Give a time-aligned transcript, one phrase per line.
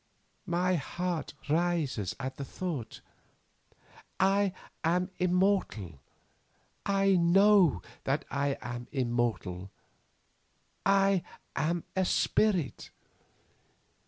[0.47, 3.01] My heart rises at the thought.
[4.19, 4.51] I
[4.83, 5.99] am immortal.
[6.87, 9.69] I know that I am immortal.
[10.87, 11.21] I
[11.55, 12.89] am a spirit.